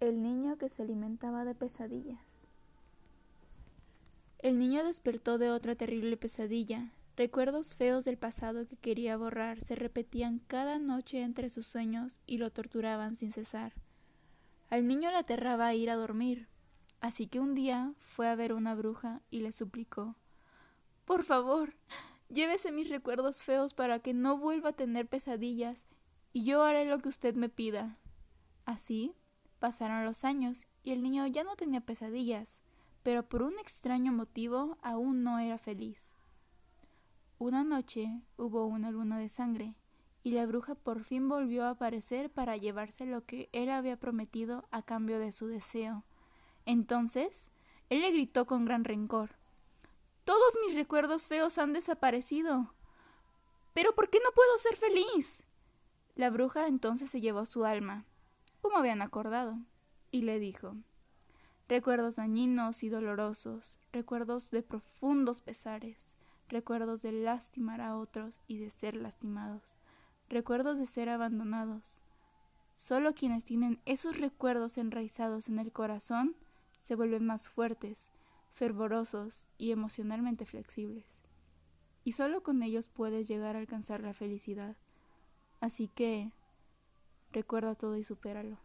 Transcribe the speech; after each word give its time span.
El 0.00 0.22
niño 0.22 0.56
que 0.56 0.70
se 0.70 0.82
alimentaba 0.82 1.44
de 1.44 1.54
pesadillas. 1.54 2.24
El 4.38 4.58
niño 4.58 4.82
despertó 4.82 5.36
de 5.36 5.50
otra 5.50 5.74
terrible 5.74 6.16
pesadilla. 6.16 6.94
Recuerdos 7.18 7.76
feos 7.76 8.06
del 8.06 8.16
pasado 8.16 8.66
que 8.66 8.78
quería 8.78 9.18
borrar 9.18 9.60
se 9.60 9.74
repetían 9.74 10.40
cada 10.46 10.78
noche 10.78 11.20
entre 11.20 11.50
sus 11.50 11.66
sueños 11.66 12.18
y 12.26 12.38
lo 12.38 12.50
torturaban 12.50 13.14
sin 13.14 13.30
cesar. 13.30 13.74
Al 14.70 14.88
niño 14.88 15.10
le 15.10 15.18
aterraba 15.18 15.74
ir 15.74 15.90
a 15.90 15.96
dormir, 15.96 16.48
así 17.02 17.26
que 17.26 17.38
un 17.38 17.54
día 17.54 17.92
fue 17.98 18.26
a 18.26 18.34
ver 18.36 18.54
una 18.54 18.74
bruja 18.74 19.20
y 19.30 19.40
le 19.40 19.52
suplicó 19.52 20.16
Por 21.04 21.24
favor, 21.24 21.74
llévese 22.30 22.72
mis 22.72 22.88
recuerdos 22.88 23.42
feos 23.42 23.74
para 23.74 23.98
que 23.98 24.14
no 24.14 24.38
vuelva 24.38 24.70
a 24.70 24.72
tener 24.72 25.06
pesadillas, 25.06 25.84
y 26.32 26.44
yo 26.44 26.62
haré 26.62 26.86
lo 26.86 27.00
que 27.00 27.10
usted 27.10 27.34
me 27.34 27.50
pida. 27.50 27.98
Así 28.64 29.14
pasaron 29.60 30.04
los 30.04 30.24
años 30.24 30.66
y 30.82 30.90
el 30.90 31.02
niño 31.02 31.26
ya 31.28 31.44
no 31.44 31.54
tenía 31.54 31.80
pesadillas, 31.80 32.60
pero 33.04 33.22
por 33.22 33.42
un 33.42 33.58
extraño 33.58 34.12
motivo 34.12 34.76
aún 34.82 35.22
no 35.22 35.38
era 35.38 35.58
feliz. 35.58 36.00
Una 37.38 37.62
noche 37.62 38.20
hubo 38.36 38.66
una 38.66 38.90
luna 38.90 39.18
de 39.18 39.28
sangre, 39.28 39.74
y 40.22 40.32
la 40.32 40.44
bruja 40.44 40.74
por 40.74 41.04
fin 41.04 41.28
volvió 41.28 41.64
a 41.64 41.70
aparecer 41.70 42.30
para 42.30 42.56
llevarse 42.56 43.06
lo 43.06 43.24
que 43.24 43.48
él 43.52 43.70
había 43.70 43.96
prometido 43.96 44.68
a 44.70 44.82
cambio 44.82 45.18
de 45.18 45.32
su 45.32 45.46
deseo. 45.46 46.04
Entonces, 46.66 47.48
él 47.88 48.02
le 48.02 48.12
gritó 48.12 48.46
con 48.46 48.64
gran 48.64 48.84
rencor 48.84 49.30
Todos 50.24 50.58
mis 50.66 50.74
recuerdos 50.74 51.26
feos 51.26 51.56
han 51.56 51.72
desaparecido. 51.72 52.74
Pero 53.72 53.94
¿por 53.94 54.10
qué 54.10 54.18
no 54.22 54.30
puedo 54.32 54.58
ser 54.58 54.76
feliz? 54.76 55.42
La 56.16 56.28
bruja 56.28 56.66
entonces 56.66 57.08
se 57.08 57.20
llevó 57.20 57.46
su 57.46 57.64
alma, 57.64 58.04
como 58.60 58.78
habían 58.78 59.02
acordado, 59.02 59.58
y 60.10 60.22
le 60.22 60.38
dijo 60.38 60.76
Recuerdos 61.68 62.16
dañinos 62.16 62.82
y 62.82 62.88
dolorosos, 62.88 63.78
recuerdos 63.92 64.50
de 64.50 64.62
profundos 64.62 65.40
pesares, 65.40 66.16
recuerdos 66.48 67.00
de 67.02 67.12
lastimar 67.12 67.80
a 67.80 67.96
otros 67.96 68.40
y 68.48 68.58
de 68.58 68.70
ser 68.70 68.96
lastimados, 68.96 69.62
recuerdos 70.28 70.78
de 70.78 70.86
ser 70.86 71.08
abandonados. 71.08 72.02
Solo 72.74 73.14
quienes 73.14 73.44
tienen 73.44 73.78
esos 73.84 74.18
recuerdos 74.18 74.78
enraizados 74.78 75.48
en 75.48 75.60
el 75.60 75.70
corazón 75.70 76.34
se 76.82 76.96
vuelven 76.96 77.24
más 77.24 77.48
fuertes, 77.48 78.08
fervorosos 78.52 79.46
y 79.56 79.70
emocionalmente 79.70 80.46
flexibles. 80.46 81.04
Y 82.04 82.12
solo 82.12 82.42
con 82.42 82.62
ellos 82.62 82.88
puedes 82.88 83.28
llegar 83.28 83.54
a 83.54 83.60
alcanzar 83.60 84.00
la 84.00 84.14
felicidad. 84.14 84.76
Así 85.60 85.88
que 85.88 86.32
recuerda 87.32 87.74
todo 87.74 87.96
y 87.96 88.04
supéralo. 88.04 88.58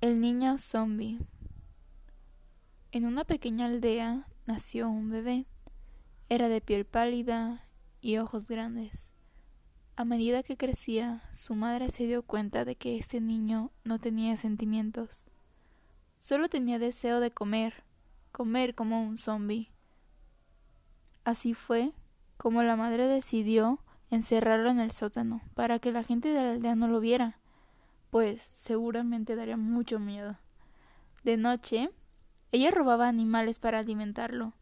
El 0.00 0.20
niño 0.20 0.58
zombie. 0.58 1.18
En 2.90 3.06
una 3.06 3.24
pequeña 3.24 3.66
aldea 3.66 4.26
nació 4.46 4.88
un 4.88 5.10
bebé. 5.10 5.46
Era 6.28 6.48
de 6.48 6.60
piel 6.60 6.84
pálida 6.84 7.68
y 8.00 8.18
ojos 8.18 8.48
grandes. 8.48 9.14
A 9.94 10.04
medida 10.04 10.42
que 10.42 10.56
crecía, 10.56 11.22
su 11.32 11.54
madre 11.54 11.90
se 11.90 12.06
dio 12.06 12.22
cuenta 12.22 12.64
de 12.64 12.76
que 12.76 12.96
este 12.96 13.20
niño 13.20 13.70
no 13.84 13.98
tenía 13.98 14.36
sentimientos. 14.36 15.26
Solo 16.14 16.48
tenía 16.48 16.78
deseo 16.78 17.20
de 17.20 17.30
comer, 17.30 17.84
comer 18.32 18.74
como 18.74 19.02
un 19.02 19.18
zombi. 19.18 19.70
Así 21.24 21.54
fue 21.54 21.92
como 22.36 22.62
la 22.62 22.74
madre 22.74 23.06
decidió 23.06 23.81
encerrarlo 24.14 24.70
en 24.70 24.78
el 24.78 24.92
sótano 24.92 25.42
para 25.54 25.78
que 25.78 25.92
la 25.92 26.04
gente 26.04 26.28
de 26.28 26.42
la 26.42 26.52
aldea 26.52 26.74
no 26.76 26.86
lo 26.86 27.00
viera 27.00 27.38
pues 28.12 28.42
seguramente 28.42 29.36
daría 29.36 29.56
mucho 29.56 29.98
miedo. 29.98 30.36
De 31.24 31.38
noche, 31.38 31.88
ella 32.52 32.70
robaba 32.70 33.08
animales 33.08 33.58
para 33.58 33.78
alimentarlo. 33.78 34.52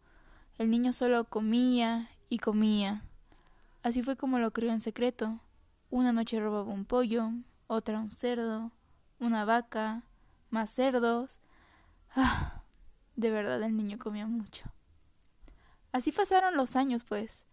El 0.56 0.70
niño 0.70 0.92
solo 0.92 1.24
comía 1.24 2.10
y 2.28 2.38
comía. 2.38 3.02
Así 3.82 4.04
fue 4.04 4.14
como 4.14 4.38
lo 4.38 4.52
crió 4.52 4.70
en 4.70 4.78
secreto. 4.78 5.40
Una 5.90 6.12
noche 6.12 6.38
robaba 6.38 6.72
un 6.72 6.84
pollo, 6.84 7.32
otra 7.66 7.98
un 7.98 8.10
cerdo, 8.10 8.70
una 9.18 9.44
vaca, 9.44 10.04
más 10.50 10.70
cerdos. 10.70 11.40
Ah, 12.14 12.62
de 13.16 13.32
verdad 13.32 13.60
el 13.64 13.76
niño 13.76 13.98
comía 13.98 14.28
mucho. 14.28 14.70
Así 15.90 16.12
pasaron 16.12 16.56
los 16.56 16.76
años, 16.76 17.02
pues, 17.02 17.44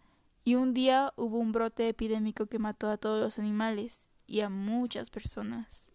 y 0.47 0.55
un 0.55 0.73
día 0.73 1.11
hubo 1.17 1.39
un 1.39 1.51
brote 1.51 1.89
epidémico 1.89 2.45
que 2.45 2.57
mató 2.57 2.89
a 2.89 2.95
todos 2.95 3.21
los 3.21 3.37
animales 3.37 4.07
y 4.27 4.39
a 4.39 4.49
muchas 4.49 5.09
personas. 5.09 5.89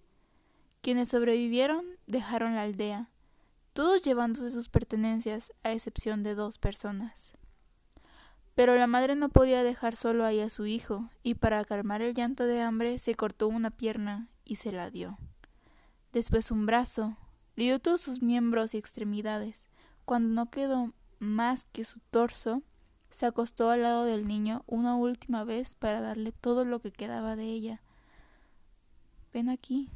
Quienes 0.82 1.08
sobrevivieron 1.08 1.86
dejaron 2.06 2.54
la 2.56 2.64
aldea, 2.64 3.08
todos 3.72 4.02
llevándose 4.02 4.50
sus 4.50 4.68
pertenencias, 4.68 5.54
a 5.62 5.72
excepción 5.72 6.22
de 6.22 6.34
dos 6.34 6.58
personas. 6.58 7.32
Pero 8.54 8.76
la 8.76 8.86
madre 8.86 9.16
no 9.16 9.30
podía 9.30 9.62
dejar 9.64 9.96
solo 9.96 10.26
ahí 10.26 10.40
a 10.40 10.50
su 10.50 10.66
hijo, 10.66 11.08
y 11.22 11.32
para 11.32 11.64
calmar 11.64 12.02
el 12.02 12.12
llanto 12.12 12.44
de 12.44 12.60
hambre 12.60 12.98
se 12.98 13.14
cortó 13.14 13.48
una 13.48 13.70
pierna 13.70 14.28
y 14.44 14.56
se 14.56 14.70
la 14.70 14.90
dio. 14.90 15.16
Después 16.12 16.50
un 16.50 16.66
brazo, 16.66 17.16
le 17.56 17.64
dio 17.64 17.78
todos 17.78 18.02
sus 18.02 18.20
miembros 18.20 18.74
y 18.74 18.76
extremidades. 18.76 19.66
Cuando 20.04 20.28
no 20.34 20.50
quedó 20.50 20.92
más 21.20 21.64
que 21.72 21.86
su 21.86 22.00
torso, 22.10 22.62
se 23.12 23.26
acostó 23.26 23.70
al 23.70 23.82
lado 23.82 24.04
del 24.04 24.26
niño 24.26 24.64
una 24.66 24.96
última 24.96 25.44
vez 25.44 25.76
para 25.76 26.00
darle 26.00 26.32
todo 26.32 26.64
lo 26.64 26.80
que 26.80 26.90
quedaba 26.90 27.36
de 27.36 27.44
ella. 27.44 27.82
Ven 29.32 29.50
aquí, 29.50 29.90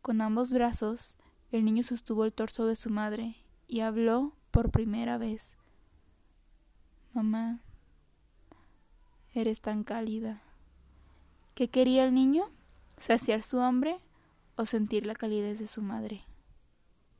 con 0.00 0.20
ambos 0.22 0.52
brazos, 0.52 1.16
el 1.50 1.64
niño 1.64 1.82
sostuvo 1.82 2.24
el 2.24 2.32
torso 2.32 2.66
de 2.66 2.76
su 2.76 2.88
madre 2.88 3.36
y 3.68 3.80
habló 3.80 4.32
por 4.50 4.70
primera 4.70 5.18
vez. 5.18 5.54
Mamá, 7.12 7.60
eres 9.34 9.60
tan 9.60 9.84
cálida. 9.84 10.42
¿Qué 11.54 11.68
quería 11.68 12.04
el 12.04 12.14
niño? 12.14 12.50
¿Saciar 12.96 13.42
su 13.42 13.60
hambre 13.60 14.00
o 14.56 14.64
sentir 14.64 15.04
la 15.04 15.14
calidez 15.14 15.58
de 15.58 15.66
su 15.66 15.82
madre? 15.82 16.24